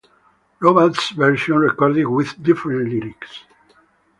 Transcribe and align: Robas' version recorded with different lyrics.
Robas' 0.59 1.11
version 1.11 1.57
recorded 1.59 2.07
with 2.07 2.41
different 2.41 2.89
lyrics. 2.89 3.43